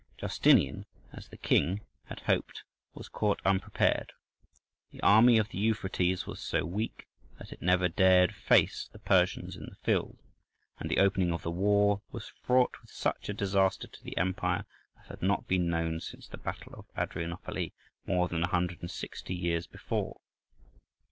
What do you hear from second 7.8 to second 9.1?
dared face the